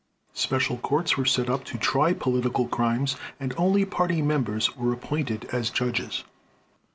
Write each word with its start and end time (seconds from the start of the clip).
Special 0.33 0.77
courts 0.79 1.15
were 1.15 1.25
set 1.27 1.47
up 1.47 1.63
to 1.65 1.77
try 1.77 2.11
political 2.11 2.67
crimes 2.67 3.17
and 3.39 3.53
only 3.55 3.85
party 3.85 4.19
members 4.19 4.75
were 4.75 4.91
appointed 4.91 5.45
as 5.51 5.69
judges. 5.69 6.23